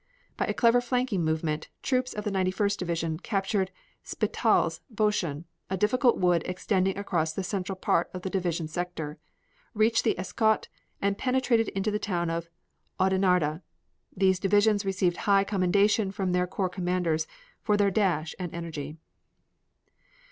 [0.35, 3.69] By a clever flanking movement troops of the Ninety first Division captured
[4.03, 9.19] Spitaals Bosschen, a difficult wood extending across the central part of the division sector,
[9.75, 10.69] reached the Escaut,
[11.03, 12.49] and penetrated into the town of
[12.99, 13.61] Audenarde.
[14.17, 17.27] These divisions received high commendation from their corps commanders
[17.61, 18.97] for their dash and energy.